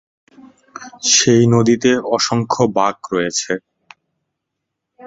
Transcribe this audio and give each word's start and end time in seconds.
সেই 1.11 1.43
নদীতে 1.53 1.91
অসংখ্য 2.15 2.63
বাঁক 2.77 2.97
রয়েছে। 3.13 3.51